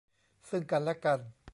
[0.49, 1.19] ซึ่งกันและกัน